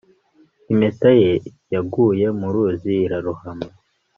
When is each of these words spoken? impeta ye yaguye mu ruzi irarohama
impeta 0.71 1.09
ye 1.21 1.31
yaguye 1.73 2.25
mu 2.39 2.47
ruzi 2.53 2.91
irarohama 3.05 3.67